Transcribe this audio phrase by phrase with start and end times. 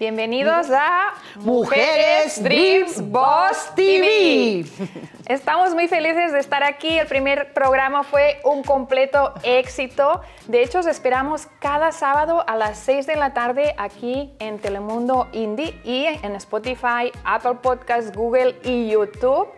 [0.00, 4.64] Bienvenidos a Mujeres Dreams Boss TV.
[5.28, 6.98] Estamos muy felices de estar aquí.
[6.98, 10.22] El primer programa fue un completo éxito.
[10.48, 15.28] De hecho, os esperamos cada sábado a las 6 de la tarde aquí en Telemundo
[15.32, 19.48] Indie y en Spotify, Apple Podcasts, Google y YouTube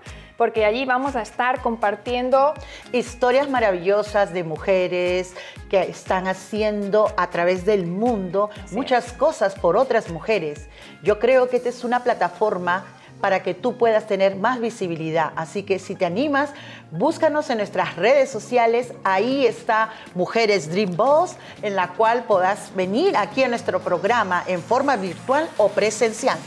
[0.42, 2.52] porque allí vamos a estar compartiendo
[2.90, 5.34] historias maravillosas de mujeres
[5.70, 10.66] que están haciendo a través del mundo muchas cosas por otras mujeres.
[11.04, 12.84] Yo creo que esta es una plataforma
[13.20, 15.32] para que tú puedas tener más visibilidad.
[15.36, 16.50] Así que si te animas,
[16.90, 18.94] búscanos en nuestras redes sociales.
[19.04, 24.60] Ahí está Mujeres Dream Boss, en la cual podás venir aquí a nuestro programa en
[24.60, 26.40] forma virtual o presencial.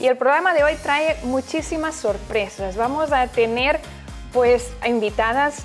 [0.00, 2.76] Y el programa de hoy trae muchísimas sorpresas.
[2.76, 3.80] Vamos a tener
[4.32, 5.62] pues invitadas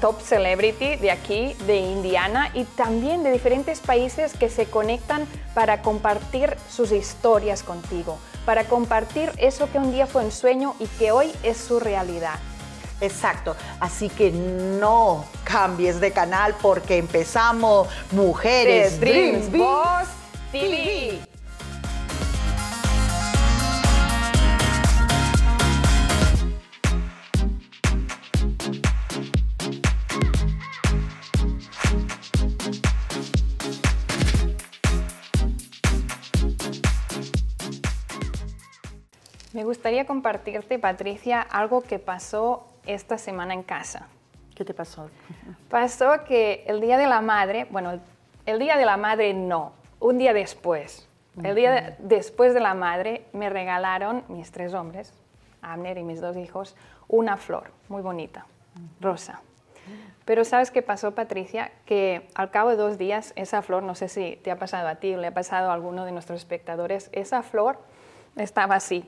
[0.00, 5.80] top celebrity de aquí, de Indiana y también de diferentes países que se conectan para
[5.80, 11.12] compartir sus historias contigo, para compartir eso que un día fue un sueño y que
[11.12, 12.38] hoy es su realidad.
[13.00, 20.08] Exacto, así que no cambies de canal porque empezamos Mujeres Dreams Boss
[20.52, 21.29] TV.
[39.60, 44.08] Me gustaría compartirte, Patricia, algo que pasó esta semana en casa.
[44.54, 45.10] ¿Qué te pasó?
[45.68, 48.00] Pasó que el Día de la Madre, bueno,
[48.46, 51.06] el Día de la Madre no, un día después,
[51.44, 55.12] el día después de la Madre me regalaron mis tres hombres,
[55.60, 56.74] Abner y mis dos hijos,
[57.06, 58.46] una flor muy bonita,
[58.98, 59.42] rosa.
[60.24, 61.70] Pero ¿sabes qué pasó, Patricia?
[61.84, 64.94] Que al cabo de dos días esa flor, no sé si te ha pasado a
[64.94, 67.78] ti o le ha pasado a alguno de nuestros espectadores, esa flor
[68.36, 69.06] estaba así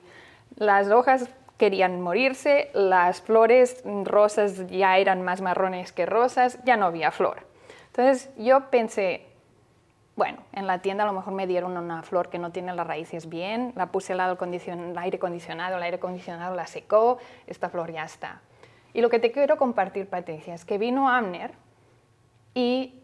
[0.56, 6.86] las hojas querían morirse, las flores rosas ya eran más marrones que rosas, ya no
[6.86, 7.46] había flor.
[7.86, 9.26] Entonces yo pensé,
[10.16, 12.86] bueno, en la tienda a lo mejor me dieron una flor que no tiene las
[12.86, 18.04] raíces bien, la puse al aire acondicionado, el aire acondicionado la secó, esta flor ya
[18.04, 18.40] está.
[18.94, 21.52] Y lo que te quiero compartir, Patricia, es que vino Amner
[22.54, 23.00] y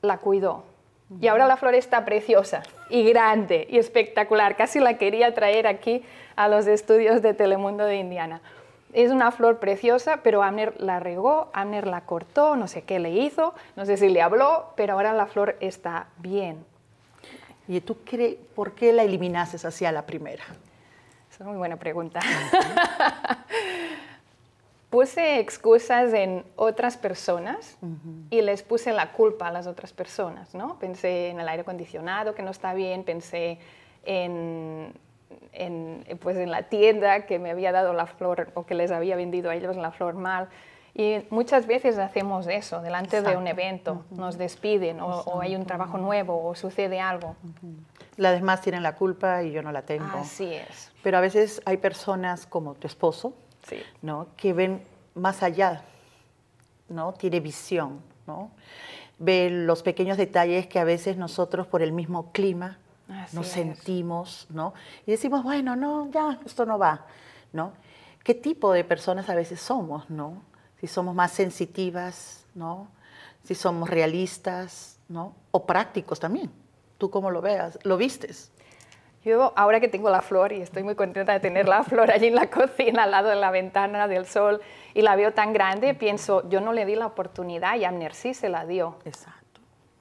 [0.00, 0.73] la cuidó.
[1.20, 4.56] Y ahora la flor está preciosa y grande y espectacular.
[4.56, 6.02] Casi la quería traer aquí
[6.36, 8.40] a los estudios de Telemundo de Indiana.
[8.92, 13.10] Es una flor preciosa, pero Amner la regó, Amner la cortó, no sé qué le
[13.10, 16.64] hizo, no sé si le habló, pero ahora la flor está bien.
[17.66, 20.44] ¿Y tú crees por qué la eliminaste hacia la primera?
[21.30, 22.20] Es una muy buena pregunta.
[24.94, 27.76] puse excusas en otras personas
[28.30, 30.78] y les puse la culpa a las otras personas, ¿no?
[30.78, 33.58] Pensé en el aire acondicionado que no está bien, pensé
[34.04, 34.94] en,
[35.52, 39.16] en, pues en la tienda que me había dado la flor o que les había
[39.16, 40.48] vendido a ellos la flor mal.
[40.94, 45.98] Y muchas veces hacemos eso delante de un evento, nos despiden o, hay un trabajo
[45.98, 47.34] nuevo o sucede algo.
[48.16, 50.18] Las demás tienen la culpa y yo no la tengo.
[50.18, 50.92] Así es.
[51.02, 53.34] Pero a veces hay personas como tu esposo,
[54.02, 54.28] ¿no?
[54.36, 54.82] que ven
[55.14, 55.84] más allá,
[56.88, 57.12] ¿no?
[57.14, 58.50] tiene visión, ¿no?
[59.18, 62.78] ve los pequeños detalles que a veces nosotros por el mismo clima
[63.32, 64.72] nos sentimos, ¿no?
[65.06, 67.06] Y decimos, bueno, no, ya, esto no va,
[67.52, 67.72] ¿no?
[68.22, 70.42] ¿Qué tipo de personas a veces somos, ¿no?
[70.80, 72.88] Si somos más sensitivas, ¿no?
[73.42, 75.34] Si somos realistas, ¿no?
[75.50, 76.50] O prácticos también.
[76.96, 77.78] ¿Tú cómo lo veas?
[77.82, 78.50] ¿Lo vistes?
[79.24, 82.26] Yo ahora que tengo la flor y estoy muy contenta de tener la flor allí
[82.26, 84.60] en la cocina, al lado de la ventana del sol,
[84.92, 88.34] y la veo tan grande, pienso, yo no le di la oportunidad y Amner sí
[88.34, 88.96] se la dio.
[89.04, 89.40] Exacto.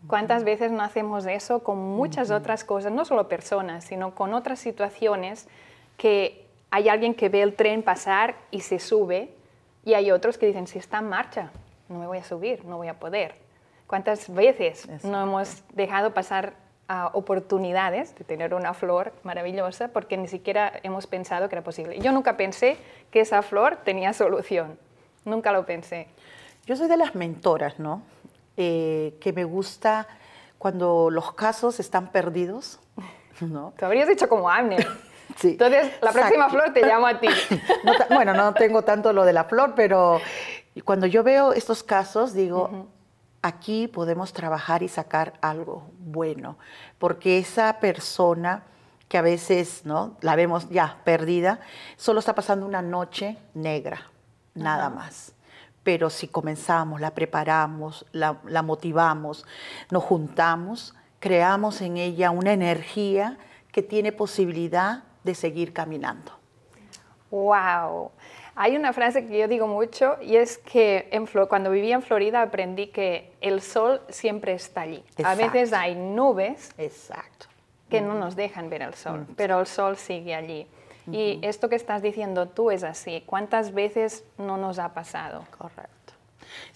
[0.08, 4.60] ¿Cuántas veces no hacemos eso con muchas otras cosas, no solo personas, sino con otras
[4.60, 5.48] situaciones
[5.96, 9.34] que hay alguien que ve el tren pasar y se sube
[9.86, 11.52] y hay otros que dicen, si está en marcha,
[11.88, 13.36] no me voy a subir, no voy a poder.
[13.88, 16.54] ¿Cuántas veces no hemos dejado pasar
[17.14, 22.00] oportunidades de tener una flor maravillosa porque ni siquiera hemos pensado que era posible?
[22.00, 22.78] Yo nunca pensé
[23.12, 24.78] que esa flor tenía solución,
[25.26, 26.08] nunca lo pensé.
[26.66, 28.04] Yo soy de las mentoras, ¿no?
[28.56, 30.08] Eh, que me gusta
[30.58, 32.80] cuando los casos están perdidos.
[33.42, 33.74] ¿no?
[33.78, 34.88] Te habrías dicho como Amner.
[35.38, 35.52] Sí.
[35.52, 37.28] Entonces, la próxima flor te llamo a ti.
[38.12, 40.22] bueno, no tengo tanto lo de la flor, pero
[40.84, 42.88] cuando yo veo estos casos, digo,
[43.44, 46.58] aquí podemos trabajar y sacar algo bueno,
[46.98, 48.64] porque esa persona
[49.08, 51.60] que a veces no la vemos ya perdida,
[51.98, 54.10] solo está pasando una noche negra,
[54.56, 55.36] nada más
[55.84, 59.46] pero si comenzamos, la preparamos, la, motivamos,
[59.92, 63.38] nos juntamos, creamos en ella una energía
[63.72, 66.32] que tiene posibilidad de seguir caminando.
[67.30, 68.12] ¡Wow!
[68.56, 72.42] Hay una frase que yo digo mucho y es que en cuando vivía en Florida
[72.42, 75.04] aprendí que el sol siempre está allí.
[75.24, 77.48] A veces hay nubes Exacto.
[77.90, 80.68] que no nos dejan ver el sol, pero el sol sigue allí.
[81.12, 83.24] Y esto que estás diciendo tú es así.
[83.26, 85.46] ¿Cuántas veces no nos ha pasado?
[85.58, 86.14] Correcto.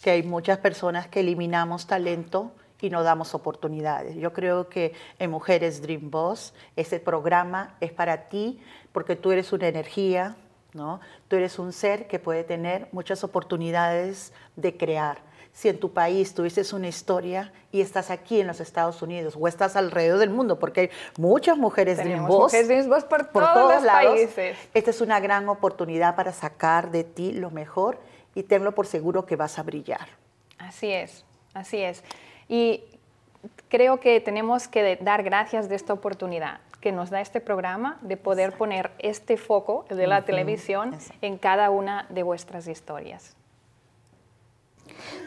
[0.01, 2.51] Que hay muchas personas que eliminamos talento
[2.81, 4.15] y no damos oportunidades.
[4.15, 8.59] Yo creo que en Mujeres Dream Boss, este programa es para ti
[8.91, 10.35] porque tú eres una energía,
[10.77, 11.01] ¿no?
[11.27, 15.18] Tú eres un ser que puede tener muchas oportunidades de crear.
[15.51, 19.47] Si en tu país tuviste una historia y estás aquí en los Estados Unidos o
[19.47, 23.83] estás alrededor del mundo, porque hay muchas mujeres Dream Boss, mujeres Boss por, todos, los
[23.83, 24.57] lados, países.
[24.74, 28.00] Esta es una gran oportunidad para sacar de ti lo mejor
[28.35, 30.07] y tenlo por seguro que vas a brillar.
[30.59, 31.25] Así es,
[31.56, 32.03] así es.
[32.47, 32.83] Y
[33.68, 38.18] creo que tenemos que dar gracias de esta oportunidad que nos da este programa de
[38.18, 43.37] poder poner este foco de la televisión en cada una de vuestras historias.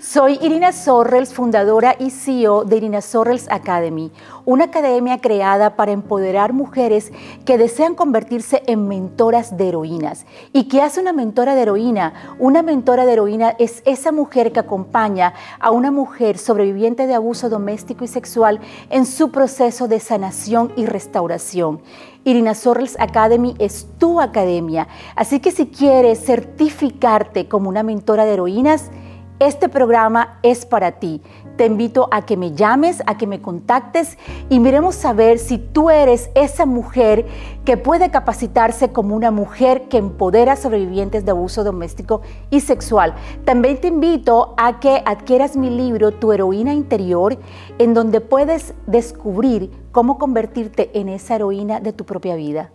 [0.01, 4.11] Soy Irina Sorrels, fundadora y CEO de Irina Sorrels Academy,
[4.47, 7.12] una academia creada para empoderar mujeres
[7.45, 10.25] que desean convertirse en mentoras de heroínas.
[10.55, 12.37] ¿Y qué hace una mentora de heroína?
[12.39, 17.51] Una mentora de heroína es esa mujer que acompaña a una mujer sobreviviente de abuso
[17.51, 21.83] doméstico y sexual en su proceso de sanación y restauración.
[22.25, 28.35] Irina Sorrels Academy es tu academia, así que si quieres certificarte como una mentora de
[28.35, 28.91] heroínas,
[29.41, 31.21] este programa es para ti.
[31.57, 34.17] Te invito a que me llames, a que me contactes
[34.49, 37.27] y miremos a ver si tú eres esa mujer
[37.65, 42.21] que puede capacitarse como una mujer que empodera a sobrevivientes de abuso doméstico
[42.51, 43.15] y sexual.
[43.45, 47.39] También te invito a que adquieras mi libro Tu heroína interior,
[47.79, 52.71] en donde puedes descubrir cómo convertirte en esa heroína de tu propia vida.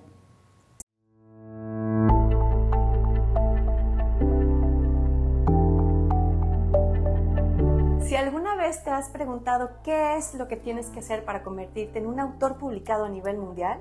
[9.83, 13.38] Qué es lo que tienes que hacer para convertirte en un autor publicado a nivel
[13.38, 13.80] mundial?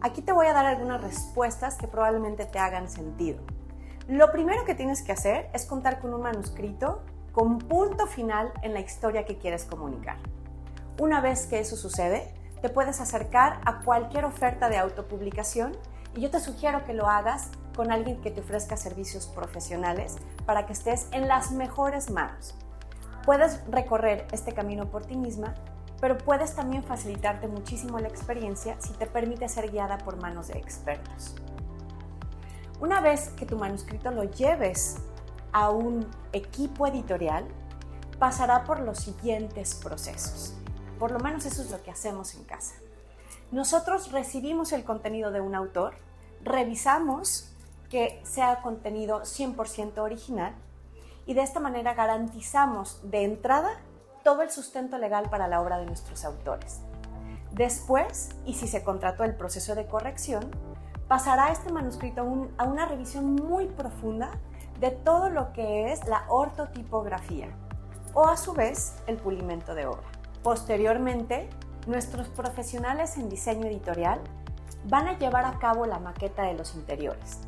[0.00, 3.40] Aquí te voy a dar algunas respuestas que probablemente te hagan sentido.
[4.08, 8.72] Lo primero que tienes que hacer es contar con un manuscrito con punto final en
[8.72, 10.16] la historia que quieres comunicar.
[10.98, 12.32] Una vez que eso sucede,
[12.62, 15.76] te puedes acercar a cualquier oferta de autopublicación
[16.14, 20.66] y yo te sugiero que lo hagas con alguien que te ofrezca servicios profesionales para
[20.66, 22.54] que estés en las mejores manos.
[23.30, 25.54] Puedes recorrer este camino por ti misma,
[26.00, 30.58] pero puedes también facilitarte muchísimo la experiencia si te permite ser guiada por manos de
[30.58, 31.36] expertos.
[32.80, 34.96] Una vez que tu manuscrito lo lleves
[35.52, 37.46] a un equipo editorial,
[38.18, 40.56] pasará por los siguientes procesos.
[40.98, 42.74] Por lo menos eso es lo que hacemos en casa.
[43.52, 45.94] Nosotros recibimos el contenido de un autor,
[46.42, 47.52] revisamos
[47.90, 50.52] que sea contenido 100% original
[51.30, 53.70] y de esta manera garantizamos de entrada
[54.24, 56.80] todo el sustento legal para la obra de nuestros autores.
[57.52, 60.50] Después, y si se contrató el proceso de corrección,
[61.06, 62.22] pasará este manuscrito
[62.58, 64.32] a una revisión muy profunda
[64.80, 67.46] de todo lo que es la ortotipografía
[68.12, 70.08] o a su vez el pulimento de obra.
[70.42, 71.48] Posteriormente,
[71.86, 74.18] nuestros profesionales en diseño editorial
[74.86, 77.38] van a llevar a cabo la maqueta de los interiores,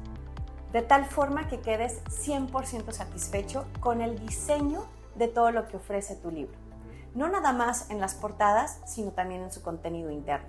[0.72, 6.16] de tal forma que quedes 100% satisfecho con el diseño de todo lo que ofrece
[6.16, 6.56] tu libro.
[7.14, 10.48] No nada más en las portadas, sino también en su contenido interno.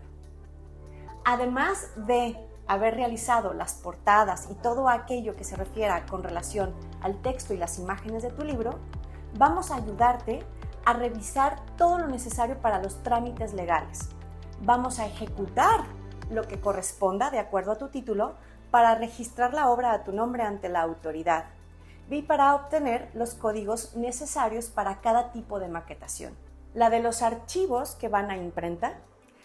[1.25, 2.37] Además de
[2.67, 7.57] haber realizado las portadas y todo aquello que se refiera con relación al texto y
[7.57, 8.79] las imágenes de tu libro,
[9.37, 10.45] vamos a ayudarte
[10.85, 14.09] a revisar todo lo necesario para los trámites legales.
[14.61, 15.83] Vamos a ejecutar
[16.29, 18.35] lo que corresponda de acuerdo a tu título
[18.73, 21.45] para registrar la obra a tu nombre ante la autoridad
[22.09, 26.35] y para obtener los códigos necesarios para cada tipo de maquetación.
[26.73, 28.95] La de los archivos que van a imprenta,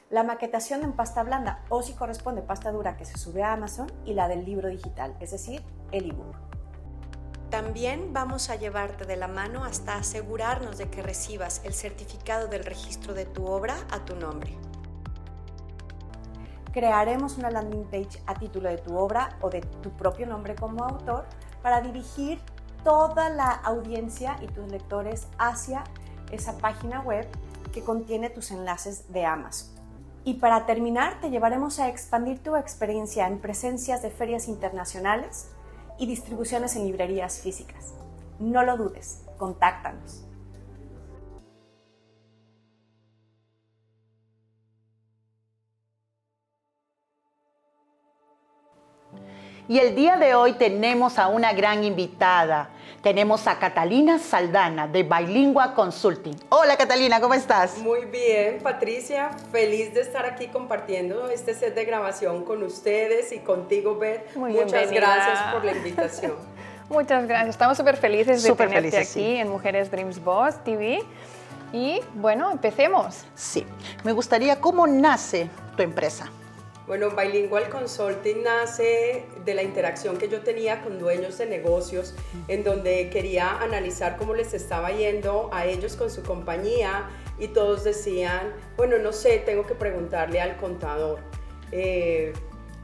[0.09, 3.93] la maquetación en pasta blanda o si corresponde pasta dura que se sube a Amazon
[4.07, 6.35] y la del libro digital, es decir, el ebook.
[7.51, 12.65] También vamos a llevarte de la mano hasta asegurarnos de que recibas el certificado del
[12.65, 14.57] registro de tu obra a tu nombre
[16.79, 20.85] crearemos una landing page a título de tu obra o de tu propio nombre como
[20.85, 21.27] autor
[21.61, 22.41] para dirigir
[22.85, 25.83] toda la audiencia y tus lectores hacia
[26.31, 27.27] esa página web
[27.73, 29.71] que contiene tus enlaces de Amazon.
[30.23, 35.49] Y para terminar, te llevaremos a expandir tu experiencia en presencias de ferias internacionales
[35.99, 37.93] y distribuciones en librerías físicas.
[38.39, 40.28] No lo dudes, contáctanos.
[49.71, 52.71] Y el día de hoy tenemos a una gran invitada.
[53.03, 56.35] Tenemos a Catalina Saldana de Bilingua Consulting.
[56.49, 57.77] Hola Catalina, ¿cómo estás?
[57.77, 59.29] Muy bien, Patricia.
[59.53, 64.35] Feliz de estar aquí compartiendo este set de grabación con ustedes y contigo, Beth.
[64.37, 66.33] Muchas gracias por la invitación.
[66.89, 67.51] Muchas gracias.
[67.51, 71.01] Estamos súper felices de tenerte aquí en Mujeres Dreams Boss TV.
[71.75, 73.27] Y bueno, empecemos.
[73.35, 73.67] Sí.
[74.03, 76.31] Me gustaría, ¿cómo nace tu empresa?
[76.89, 82.15] Bueno, Bilingual Consulting nace de la interacción que yo tenía con dueños de negocios,
[82.49, 87.85] en donde quería analizar cómo les estaba yendo a ellos con su compañía y todos
[87.85, 91.19] decían, bueno, no sé, tengo que preguntarle al contador.
[91.73, 92.33] Eh,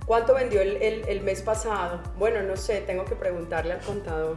[0.05, 2.03] ¿Cuánto vendió el, mes pasado?
[2.19, 4.37] Bueno, no sé, tengo que preguntarle al contador.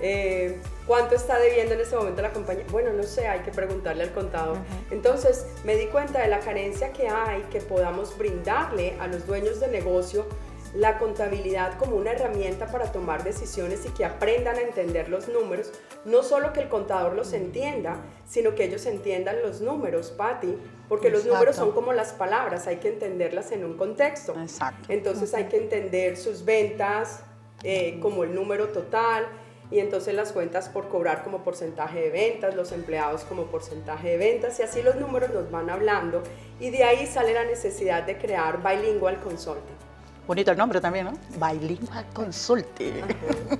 [0.00, 2.64] Eh, ¿Cuánto está debiendo en este momento la compañía?
[2.70, 4.58] Bueno, no sé, hay que preguntarle al contador.
[4.90, 9.60] Entonces me di cuenta de la carencia que hay que podamos brindarle a los dueños
[9.60, 10.26] de negocio
[10.74, 15.72] la contabilidad como una herramienta para tomar decisiones y que aprendan a entender los números,
[16.04, 21.10] no solo que el contador los entienda, sino que ellos entiendan los números, Patti, porque
[21.10, 24.34] los números son como las palabras, hay que entenderlas en un contexto.
[24.40, 24.92] Exacto.
[24.92, 27.20] Entonces hay que entender sus ventas
[27.62, 29.26] eh, como el número total,
[29.70, 34.16] y entonces las cuentas por cobrar como porcentaje de ventas, los empleados como porcentaje de
[34.16, 36.22] ventas y así los números nos van hablando
[36.58, 39.78] y de ahí sale la necesidad de crear Bilingual Consulting.
[40.28, 41.12] Bonito el nombre también, ¿no?
[41.46, 43.00] Bilingual Consulting.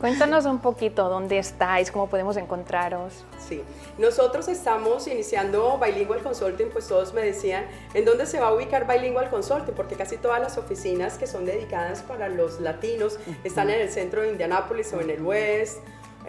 [0.01, 3.25] Cuéntanos un poquito dónde estáis, cómo podemos encontraros.
[3.39, 3.63] Sí,
[3.97, 8.87] nosotros estamos iniciando Bilingual Consulting, pues todos me decían, ¿en dónde se va a ubicar
[8.87, 9.73] Bilingual Consulting?
[9.75, 14.21] Porque casi todas las oficinas que son dedicadas para los latinos están en el centro
[14.21, 15.79] de Indianápolis o en el West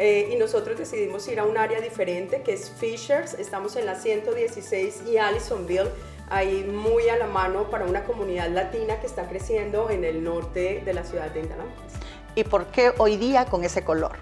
[0.01, 3.96] eh, y nosotros decidimos ir a un área diferente que es Fishers, estamos en la
[3.96, 5.89] 116 y Allisonville,
[6.29, 10.82] ahí muy a la mano para una comunidad latina que está creciendo en el norte
[10.86, 11.94] de la ciudad de Indianapolis.
[12.34, 14.13] ¿Y por qué hoy día con ese color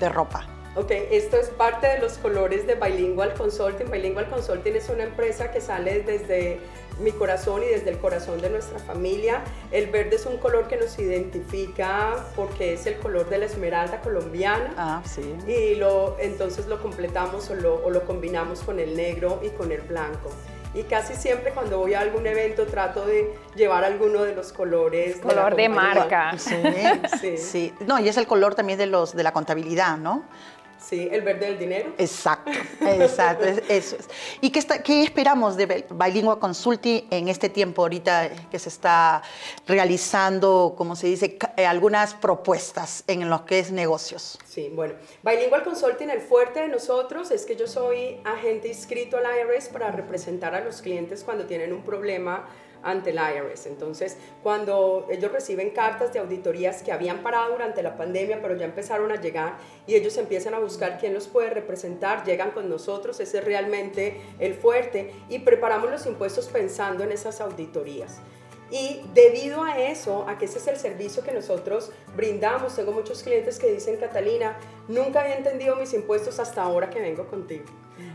[0.00, 0.48] de ropa?
[0.74, 3.88] Ok, esto es parte de los colores de Bilingual Consulting.
[3.88, 6.58] Bilingual Consulting es una empresa que sale desde
[7.00, 9.42] mi corazón y desde el corazón de nuestra familia.
[9.70, 14.00] El verde es un color que nos identifica porque es el color de la esmeralda
[14.00, 14.72] colombiana.
[14.76, 15.34] Ah, sí.
[15.46, 19.72] Y lo, entonces lo completamos o lo, o lo combinamos con el negro y con
[19.72, 20.30] el blanco
[20.72, 25.18] y casi siempre cuando voy a algún evento trato de llevar alguno de los colores.
[25.18, 26.38] Color de, marca.
[26.38, 26.54] Sí,
[27.20, 27.36] sí.
[27.36, 27.74] sí.
[27.86, 30.24] No, y es el color también de, los, de la contabilidad, ¿no?
[30.90, 31.92] Sí, el verde del dinero.
[31.98, 34.08] Exacto, exacto, eso es.
[34.40, 39.22] ¿Y qué, está, qué esperamos de Bilingua Consulting en este tiempo ahorita que se está
[39.68, 44.36] realizando, como se dice, eh, algunas propuestas en lo que es negocios?
[44.44, 49.26] Sí, bueno, Bilingual Consulting, el fuerte de nosotros es que yo soy agente inscrito al
[49.26, 52.48] IRS para representar a los clientes cuando tienen un problema
[52.82, 53.66] ante el IRS.
[53.66, 58.64] Entonces, cuando ellos reciben cartas de auditorías que habían parado durante la pandemia, pero ya
[58.64, 59.56] empezaron a llegar
[59.86, 64.20] y ellos empiezan a buscar quién los puede representar, llegan con nosotros, ese es realmente
[64.38, 68.20] el fuerte y preparamos los impuestos pensando en esas auditorías.
[68.70, 73.22] Y debido a eso, a que ese es el servicio que nosotros brindamos, tengo muchos
[73.22, 77.64] clientes que dicen, Catalina, nunca había entendido mis impuestos hasta ahora que vengo contigo.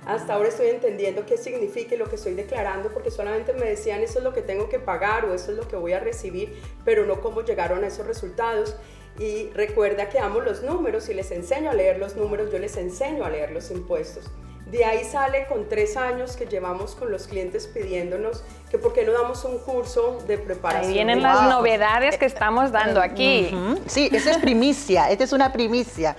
[0.06, 4.20] Hasta ahora estoy entendiendo qué significa lo que estoy declarando, porque solamente me decían eso
[4.20, 7.06] es lo que tengo que pagar o eso es lo que voy a recibir, pero
[7.06, 8.78] no cómo llegaron a esos resultados.
[9.20, 12.76] Y recuerda que amo los números y les enseño a leer los números, yo les
[12.78, 14.30] enseño a leer los impuestos.
[14.66, 19.04] De ahí sale con tres años que llevamos con los clientes pidiéndonos que por qué
[19.04, 20.90] no damos un curso de preparación.
[20.90, 23.56] Ahí vienen las novedades que estamos dando aquí.
[23.86, 26.16] Sí, esa es primicia, esta es una primicia.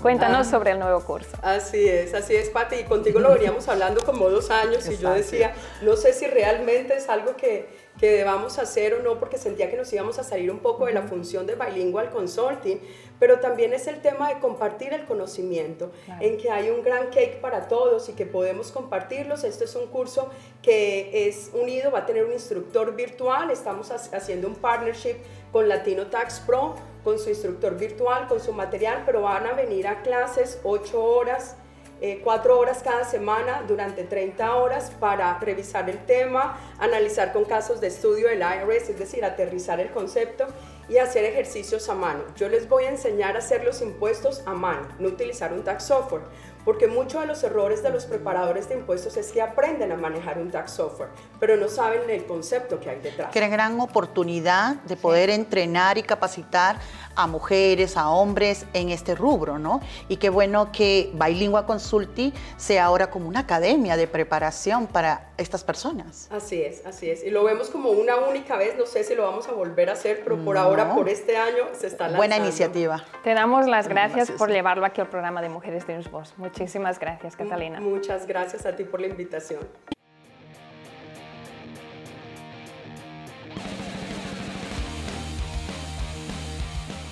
[0.00, 0.50] Cuéntanos ah.
[0.50, 1.30] sobre el nuevo curso.
[1.42, 2.76] Así es, así es, Pati.
[2.76, 5.52] Y contigo lo veníamos hablando como dos años y yo decía,
[5.82, 9.76] no sé si realmente es algo que, que debamos hacer o no, porque sentía que
[9.76, 12.78] nos íbamos a salir un poco de la función de bilingual consulting,
[13.18, 17.40] pero también es el tema de compartir el conocimiento, en que hay un gran cake
[17.40, 19.44] para todos y que podemos compartirlos.
[19.44, 20.30] Este es un curso
[20.62, 25.16] que es unido, va a tener un instructor virtual, estamos haciendo un partnership
[25.52, 29.86] con Latino Tax Pro, con su instructor virtual, con su material, pero van a venir
[29.86, 31.56] a clases 8 horas
[32.00, 37.80] eh, cuatro horas cada semana durante 30 horas para revisar el tema, analizar con casos
[37.80, 40.46] de estudio del IRS, es decir, aterrizar el concepto
[40.88, 42.24] y hacer ejercicios a mano.
[42.36, 45.84] Yo les voy a enseñar a hacer los impuestos a mano, no utilizar un tax
[45.84, 46.22] software,
[46.64, 50.38] porque muchos de los errores de los preparadores de impuestos es que aprenden a manejar
[50.38, 53.30] un tax software, pero no saben el concepto que hay detrás.
[53.30, 56.76] Que gran oportunidad de poder entrenar y capacitar
[57.16, 59.80] a mujeres, a hombres en este rubro, ¿no?
[60.08, 65.64] Y qué bueno que Bilingua Consulti sea ahora como una academia de preparación para estas
[65.64, 66.28] personas.
[66.30, 67.24] Así es, así es.
[67.24, 69.94] Y lo vemos como una única vez, no sé si lo vamos a volver a
[69.94, 72.18] hacer, pero por ahora, por este año, se está lanzando.
[72.18, 73.04] Buena iniciativa.
[73.24, 76.34] Te damos las gracias por llevarlo aquí al programa de Mujeres de Voz.
[76.50, 77.80] Muchísimas gracias, Catalina.
[77.80, 79.60] Muchas gracias a ti por la invitación.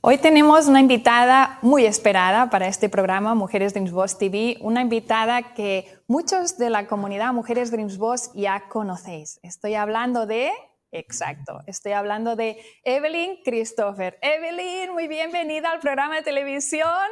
[0.00, 5.54] Hoy tenemos una invitada muy esperada para este programa Mujeres Dreams Boss TV, una invitada
[5.54, 9.38] que muchos de la comunidad Mujeres Dreams Boss ya conocéis.
[9.44, 10.50] Estoy hablando de,
[10.90, 14.18] exacto, estoy hablando de Evelyn Christopher.
[14.20, 17.08] Evelyn, muy bienvenida al programa de televisión.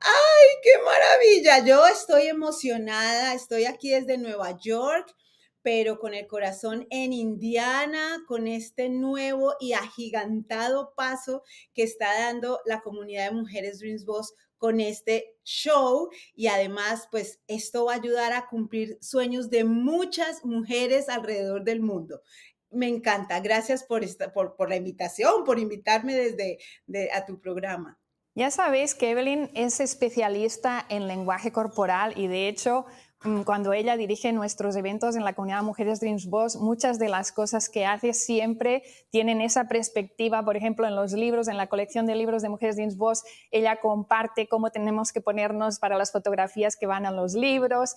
[0.00, 1.66] ¡Ay, qué maravilla!
[1.66, 5.12] Yo estoy emocionada, estoy aquí desde Nueva York
[5.64, 11.42] pero con el corazón en Indiana, con este nuevo y agigantado paso
[11.72, 17.40] que está dando la comunidad de Mujeres Dreams Boss con este show y además pues
[17.46, 22.20] esto va a ayudar a cumplir sueños de muchas mujeres alrededor del mundo.
[22.70, 26.58] Me encanta, gracias por, esta, por, la invitación, por invitarme desde
[27.10, 27.98] a tu programa.
[28.36, 32.84] Ya sabéis que Evelyn es especialista en lenguaje corporal y de hecho
[33.46, 37.70] cuando ella dirige nuestros eventos en la comunidad Mujeres Dreams Boss, muchas de las cosas
[37.70, 40.44] que hace siempre tienen esa perspectiva.
[40.44, 43.80] Por ejemplo, en los libros, en la colección de libros de Mujeres Dreams Boss, ella
[43.80, 47.94] comparte cómo tenemos que ponernos para las fotografías que van a los libros.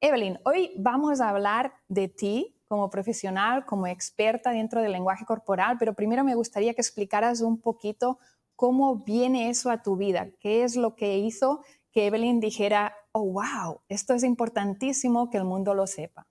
[0.00, 5.76] Evelyn, hoy vamos a hablar de ti como profesional, como experta dentro del lenguaje corporal,
[5.78, 8.18] pero primero me gustaría que explicaras un poquito
[8.56, 13.24] cómo viene eso a tu vida, qué es lo que hizo que Evelyn dijera, oh,
[13.24, 16.26] wow, esto es importantísimo que el mundo lo sepa?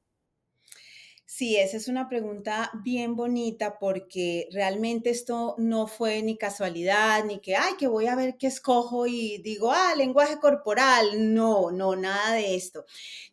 [1.30, 7.39] Sí, esa es una pregunta bien bonita porque realmente esto no fue ni casualidad, ni
[7.41, 11.34] que, ay, que voy a ver qué escojo y digo, ah, lenguaje corporal.
[11.34, 12.86] No, no, nada de esto.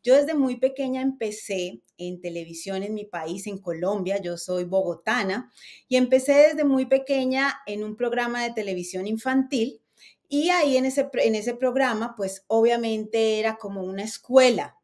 [0.03, 5.53] Yo desde muy pequeña empecé en televisión en mi país, en Colombia, yo soy bogotana,
[5.87, 9.84] y empecé desde muy pequeña en un programa de televisión infantil
[10.29, 14.79] y ahí en ese, en ese programa, pues obviamente era como una escuela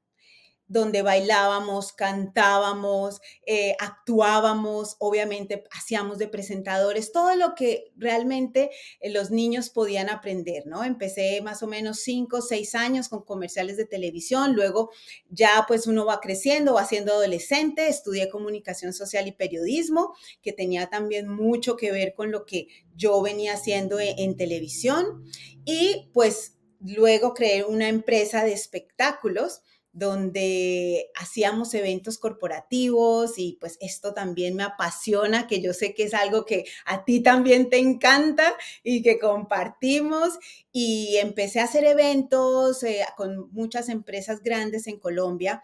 [0.70, 9.32] donde bailábamos, cantábamos, eh, actuábamos, obviamente hacíamos de presentadores, todo lo que realmente eh, los
[9.32, 10.84] niños podían aprender, ¿no?
[10.84, 14.92] Empecé más o menos cinco, seis años con comerciales de televisión, luego
[15.28, 20.88] ya pues uno va creciendo, va siendo adolescente, estudié comunicación social y periodismo, que tenía
[20.88, 25.24] también mucho que ver con lo que yo venía haciendo en, en televisión
[25.64, 34.14] y pues luego creé una empresa de espectáculos donde hacíamos eventos corporativos y pues esto
[34.14, 38.54] también me apasiona, que yo sé que es algo que a ti también te encanta
[38.82, 40.38] y que compartimos.
[40.72, 45.62] Y empecé a hacer eventos eh, con muchas empresas grandes en Colombia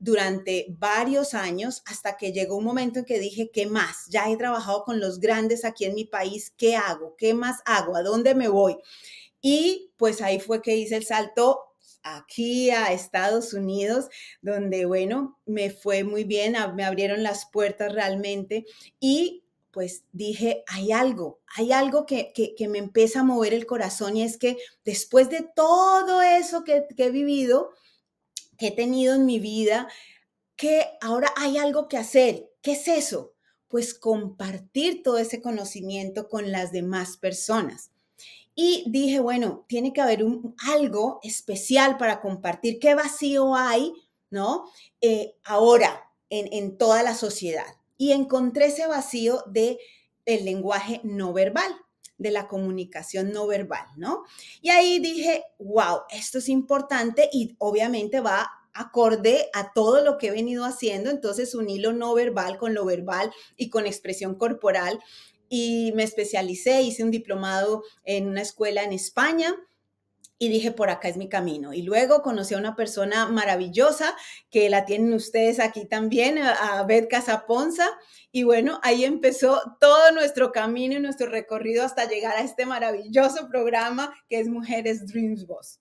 [0.00, 4.06] durante varios años hasta que llegó un momento en que dije, ¿qué más?
[4.08, 7.16] Ya he trabajado con los grandes aquí en mi país, ¿qué hago?
[7.16, 7.96] ¿Qué más hago?
[7.96, 8.76] ¿A dónde me voy?
[9.40, 11.67] Y pues ahí fue que hice el salto
[12.02, 14.08] aquí a Estados Unidos,
[14.42, 18.64] donde, bueno, me fue muy bien, me abrieron las puertas realmente
[19.00, 22.32] y pues dije, hay algo, hay algo que,
[22.68, 27.04] me empieza a mover el corazón y es que después de todo eso que, que
[27.04, 27.70] he vivido,
[28.56, 29.88] que he tenido en mi vida,
[30.56, 32.50] que ahora hay algo que hacer.
[32.60, 33.34] ¿Qué es eso?
[33.68, 37.90] Pues compartir todo ese conocimiento con las demás personas.
[38.60, 42.80] Y dije, bueno, tiene que haber un, algo especial para compartir.
[42.80, 43.92] ¿Qué vacío hay,
[44.30, 44.64] no?
[45.00, 47.66] Eh, ahora en, en toda la sociedad.
[47.96, 49.78] y encontré ese vacío de
[50.26, 51.72] el lenguaje no verbal
[52.16, 54.24] de la comunicación no verbal, ¿no?
[54.60, 60.28] Y ahí dije, wow, esto es importante y obviamente va acorde a todo lo que
[60.28, 65.00] he venido haciendo, entonces un hilo no verbal con lo verbal y con expresión corporal.
[65.48, 69.54] Y me especialicé, hice un diplomado en una escuela en España
[70.38, 71.74] y dije, por acá es mi camino.
[71.74, 74.14] Y luego conocí a una persona maravillosa
[74.50, 77.88] que la tienen ustedes aquí también, a Beth Casaponza.
[78.30, 83.48] Y bueno, ahí empezó todo nuestro camino y nuestro recorrido hasta llegar a este maravilloso
[83.48, 85.80] programa que es Mujeres Dreams Boss.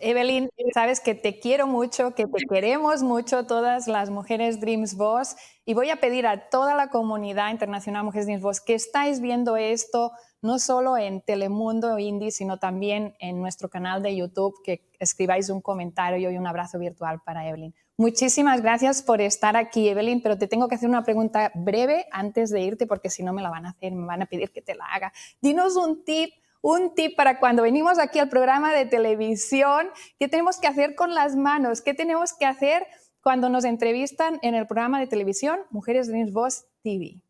[0.00, 5.36] Evelyn, sabes que te quiero mucho, que te queremos mucho todas las mujeres Dreams Boss
[5.64, 9.56] y voy a pedir a toda la comunidad internacional Mujeres Dreams Boss que estáis viendo
[9.56, 15.48] esto, no solo en Telemundo Indie, sino también en nuestro canal de YouTube, que escribáis
[15.50, 17.74] un comentario y un abrazo virtual para Evelyn.
[17.96, 22.50] Muchísimas gracias por estar aquí, Evelyn, pero te tengo que hacer una pregunta breve antes
[22.50, 24.62] de irte, porque si no me la van a hacer, me van a pedir que
[24.62, 25.12] te la haga.
[25.40, 26.30] Dinos un tip,
[26.64, 31.14] un tip para cuando venimos aquí al programa de televisión, ¿qué tenemos que hacer con
[31.14, 31.82] las manos?
[31.82, 32.86] ¿Qué tenemos que hacer
[33.20, 37.20] cuando nos entrevistan en el programa de televisión Mujeres Dreams Boss TV?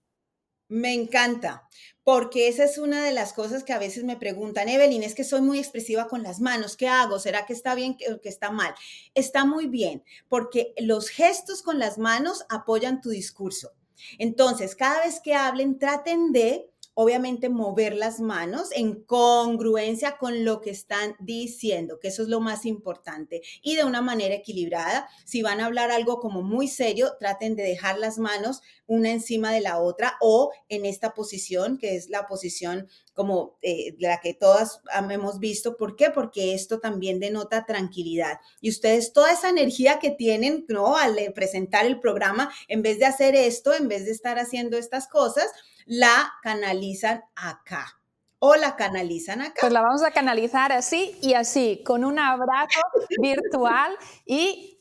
[0.68, 1.68] Me encanta,
[2.05, 5.25] porque esa es una de las cosas que a veces me preguntan, Evelyn, es que
[5.25, 7.18] soy muy expresiva con las manos, ¿qué hago?
[7.18, 8.73] ¿Será que está bien o que está mal?
[9.14, 13.73] Está muy bien, porque los gestos con las manos apoyan tu discurso.
[14.18, 20.61] Entonces, cada vez que hablen, traten de obviamente mover las manos en congruencia con lo
[20.61, 25.09] que están diciendo, que eso es lo más importante, y de una manera equilibrada.
[25.24, 29.52] Si van a hablar algo como muy serio, traten de dejar las manos una encima
[29.52, 34.35] de la otra o en esta posición, que es la posición como eh, la que
[34.35, 34.80] todas
[35.11, 35.76] hemos visto.
[35.76, 36.11] ¿Por qué?
[36.11, 38.40] Porque esto también denota tranquilidad.
[38.61, 40.96] Y ustedes toda esa energía que tienen, ¿no?
[40.96, 44.76] Al eh, presentar el programa, en vez de hacer esto, en vez de estar haciendo
[44.76, 45.46] estas cosas,
[45.87, 48.01] la canalizan acá
[48.38, 49.55] o la canalizan acá.
[49.61, 52.81] Pues la vamos a canalizar así y así, con un abrazo
[53.23, 54.81] virtual y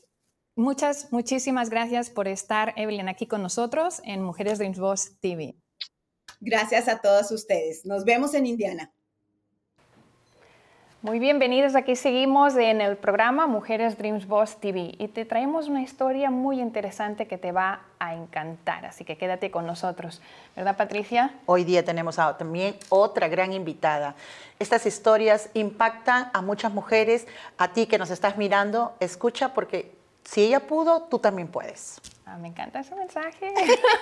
[0.54, 5.56] muchas, muchísimas gracias por estar, Evelyn, aquí con nosotros en Mujeres Dreams Boss TV.
[6.40, 7.86] Gracias a todos ustedes.
[7.86, 8.92] Nos vemos en Indiana.
[11.04, 15.82] Muy bienvenidos, aquí seguimos en el programa Mujeres Dreams Boss TV y te traemos una
[15.82, 20.22] historia muy interesante que te va a encantar, así que quédate con nosotros,
[20.56, 21.34] ¿verdad Patricia?
[21.44, 24.14] Hoy día tenemos también otra gran invitada.
[24.58, 27.26] Estas historias impactan a muchas mujeres,
[27.58, 29.92] a ti que nos estás mirando, escucha porque
[30.24, 32.00] si ella pudo, tú también puedes.
[32.26, 33.52] Ah, me encanta ese mensaje.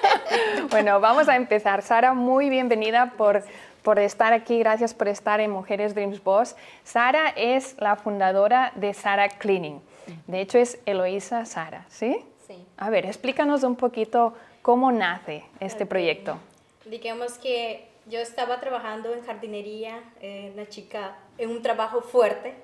[0.70, 1.82] bueno, vamos a empezar.
[1.82, 3.42] Sara, muy bienvenida por
[3.82, 6.54] por estar aquí, gracias por estar en Mujeres Dreams Boss.
[6.84, 9.80] Sara es la fundadora de Sara Cleaning.
[10.26, 12.24] De hecho, es Eloísa Sara, ¿sí?
[12.46, 12.64] Sí.
[12.76, 16.38] A ver, explícanos un poquito cómo nace este proyecto.
[16.84, 22.54] Digamos que yo estaba trabajando en jardinería, eh, una chica, en un trabajo fuerte.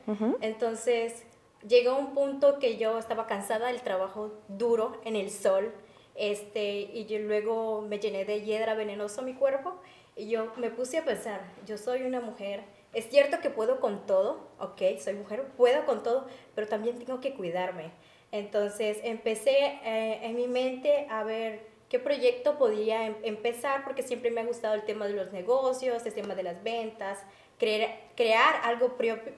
[0.41, 1.25] Entonces,
[1.67, 5.73] llegó un punto que yo estaba cansada del trabajo duro en el sol.
[6.15, 9.75] Este, y yo luego me llené de hiedra venenosa mi cuerpo
[10.17, 14.05] y yo me puse a pensar, yo soy una mujer, es cierto que puedo con
[14.05, 17.93] todo, ok, soy mujer, puedo con todo, pero también tengo que cuidarme.
[18.33, 24.33] Entonces empecé eh, en mi mente a ver qué proyecto podía em, empezar, porque siempre
[24.33, 27.21] me ha gustado el tema de los negocios, el tema de las ventas,
[27.59, 28.97] crear, crear algo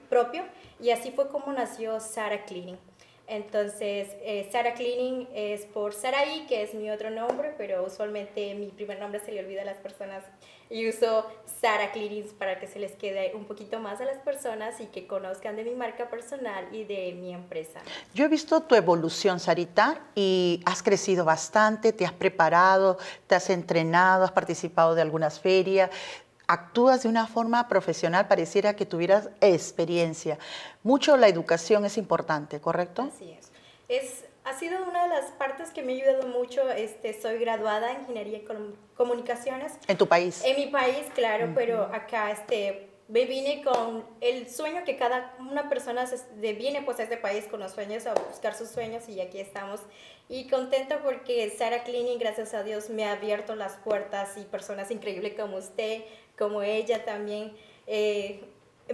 [0.09, 0.45] propio,
[0.79, 2.77] y así fue como nació Sara Cleaning.
[3.31, 8.67] Entonces, eh, Sara Cleaning es por Saraí, que es mi otro nombre, pero usualmente mi
[8.67, 10.25] primer nombre se le olvida a las personas
[10.69, 11.25] y uso
[11.61, 15.07] Sara Clearings para que se les quede un poquito más a las personas y que
[15.07, 17.79] conozcan de mi marca personal y de mi empresa.
[18.13, 23.49] Yo he visto tu evolución, Sarita, y has crecido bastante, te has preparado, te has
[23.49, 25.89] entrenado, has participado de algunas ferias,
[26.51, 30.37] actúas de una forma profesional, pareciera que tuvieras experiencia.
[30.83, 33.09] Mucho la educación es importante, ¿correcto?
[33.13, 33.51] Así es.
[33.87, 36.69] Es ha sido una de las partes que me ha ayudado mucho.
[36.71, 38.47] Este, soy graduada en Ingeniería y
[38.95, 39.73] Comunicaciones.
[39.87, 40.41] ¿En tu país?
[40.43, 45.69] En mi país, claro, pero acá este, me vine con el sueño que cada una
[45.69, 49.19] persona se, viene pues a este país con los sueños, a buscar sus sueños y
[49.21, 49.81] aquí estamos.
[50.29, 54.89] Y contenta porque Sara Cleaning, gracias a Dios, me ha abierto las puertas y personas
[54.89, 56.03] increíbles como usted,
[56.37, 57.53] como ella también.
[57.87, 58.43] Eh,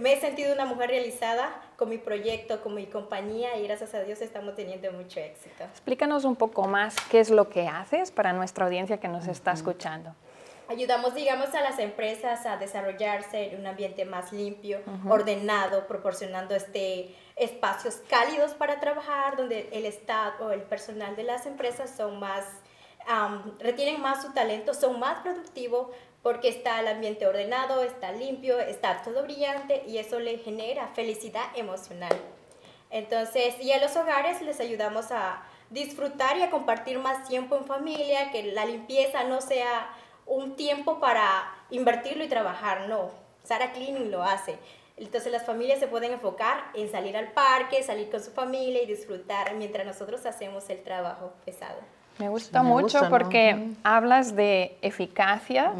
[0.00, 4.02] me he sentido una mujer realizada con mi proyecto, con mi compañía y gracias a
[4.02, 5.64] Dios estamos teniendo mucho éxito.
[5.64, 9.52] Explícanos un poco más qué es lo que haces para nuestra audiencia que nos está
[9.52, 10.14] escuchando.
[10.68, 17.14] Ayudamos, digamos, a las empresas a desarrollarse en un ambiente más limpio, ordenado, proporcionando este
[17.36, 22.44] espacios cálidos para trabajar, donde el staff o el personal de las empresas son más
[23.58, 25.88] retienen más su talento, son más productivos
[26.22, 31.44] porque está el ambiente ordenado, está limpio, está todo brillante y eso le genera felicidad
[31.54, 32.16] emocional.
[32.90, 37.64] Entonces, y a los hogares les ayudamos a disfrutar y a compartir más tiempo en
[37.64, 39.90] familia, que la limpieza no sea
[40.26, 43.10] un tiempo para invertirlo y trabajar, no.
[43.44, 44.58] Sara Cleaning lo hace.
[44.96, 48.86] Entonces las familias se pueden enfocar en salir al parque, salir con su familia y
[48.86, 51.78] disfrutar mientras nosotros hacemos el trabajo pesado.
[52.18, 55.72] Me gusta mucho porque hablas de eficacia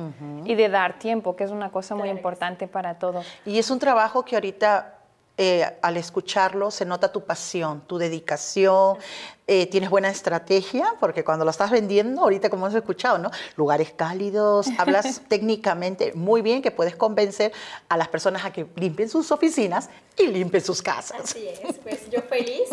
[0.45, 3.27] y de dar tiempo, que es una cosa muy importante para todos.
[3.45, 4.99] Y es un trabajo que ahorita
[5.41, 8.99] eh, al escucharlo se nota tu pasión, tu dedicación,
[9.47, 13.31] eh, tienes buena estrategia, porque cuando lo estás vendiendo, ahorita como hemos escuchado, ¿no?
[13.55, 17.53] Lugares cálidos, hablas técnicamente muy bien que puedes convencer
[17.89, 21.21] a las personas a que limpien sus oficinas y limpien sus casas.
[21.23, 22.69] Así es, pues yo feliz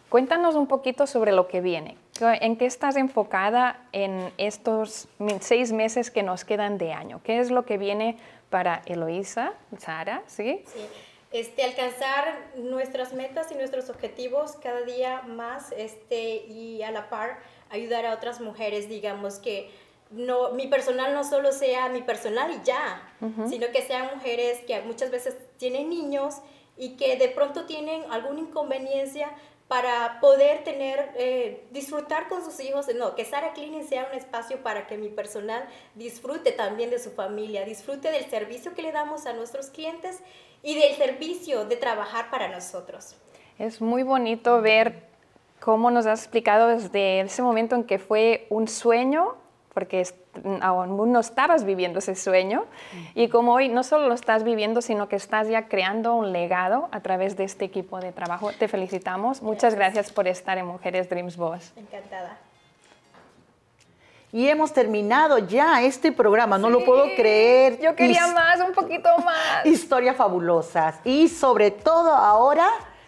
[0.09, 1.97] Cuéntanos un poquito sobre lo que viene.
[2.19, 5.07] ¿En qué estás enfocada en estos
[5.39, 7.19] seis meses que nos quedan de año?
[7.23, 8.17] ¿Qué es lo que viene
[8.49, 10.21] para Eloísa, Sara?
[10.27, 10.63] ¿sí?
[10.67, 10.85] sí.
[11.31, 17.39] Este, alcanzar nuestras metas y nuestros objetivos cada día más este, y a la par
[17.73, 19.69] ayudar a otras mujeres, digamos que
[20.11, 23.01] no, mi personal no solo sea mi personal y ya,
[23.49, 26.35] sino que sean mujeres que muchas veces tienen niños
[26.77, 29.31] y que de pronto tienen alguna inconveniencia,
[29.67, 34.61] para poder tener, eh, disfrutar con sus hijos, no, que Sara Cleaning sea un espacio
[34.61, 39.25] para que mi personal disfrute también de su familia, disfrute del servicio que le damos
[39.25, 40.19] a nuestros clientes
[40.61, 43.15] y del servicio de trabajar para nosotros.
[43.57, 45.07] Es muy bonito ver
[45.63, 49.35] cómo nos has explicado desde ese momento en que fue un sueño
[49.73, 50.05] porque
[50.61, 52.65] aún no estabas viviendo ese sueño
[53.15, 56.89] y como hoy no solo lo estás viviendo, sino que estás ya creando un legado
[56.91, 58.51] a través de este equipo de trabajo.
[58.51, 59.41] Te felicitamos.
[59.41, 61.71] Muchas gracias por estar en Mujeres Dreams Boss.
[61.77, 62.37] Encantada.
[64.33, 67.79] Y hemos terminado ya este programa, no lo puedo creer.
[67.79, 69.65] Yo quería más, un poquito más.
[69.65, 70.99] Historias fabulosas.
[71.05, 72.67] Y sobre todo ahora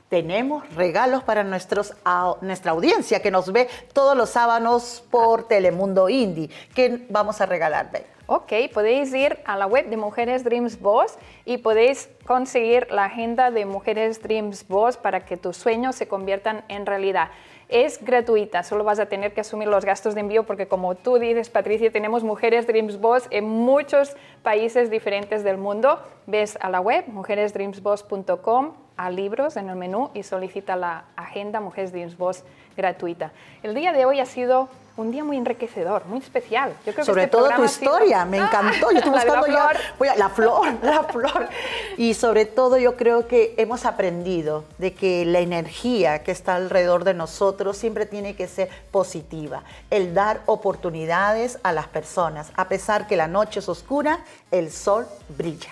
[0.10, 6.50] tenemos regalos para nuestra audiencia que nos ve todos los sábados por Telemundo Indie.
[6.74, 8.16] ¿Qué vamos a regalar, Beth?
[8.28, 11.16] Ok, podéis ir a la web de Mujeres Dreams Boss
[11.46, 16.64] y podéis conseguir la agenda de Mujeres Dreams Boss para que tus sueños se conviertan
[16.68, 17.30] en realidad.
[17.68, 21.18] Es gratuita, solo vas a tener que asumir los gastos de envío porque como tú
[21.18, 26.00] dices, Patricia, tenemos Mujeres Dreams Boss en muchos países diferentes del mundo.
[26.28, 31.92] Ves a la web mujeresdreamsboss.com a libros en el menú y solicita la agenda Mujeres
[31.92, 32.44] Dreams Boss
[32.78, 33.32] gratuita.
[33.64, 36.74] El día de hoy ha sido un día muy enriquecedor, muy especial.
[36.86, 38.92] Yo creo Sobre este todo tu historia, me encantó.
[38.92, 41.50] Yo estoy buscando la ya la flor, la flor.
[41.98, 47.04] Y sobre todo yo creo que hemos aprendido de que la energía que está alrededor
[47.04, 49.64] de nosotros siempre tiene que ser positiva.
[49.90, 52.52] El dar oportunidades a las personas.
[52.56, 54.20] A pesar que la noche es oscura,
[54.52, 55.72] el sol brilla.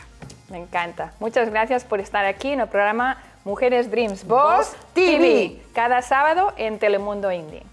[0.50, 1.14] Me encanta.
[1.20, 6.80] Muchas gracias por estar aquí en el programa Mujeres Dreams Boss TV, cada sábado en
[6.80, 7.73] Telemundo Indie.